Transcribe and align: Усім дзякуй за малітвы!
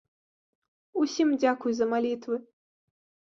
Усім 1.01 1.29
дзякуй 1.43 1.73
за 1.79 1.85
малітвы! 1.93 2.35